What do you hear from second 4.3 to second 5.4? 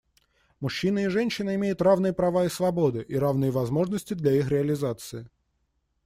их реализации.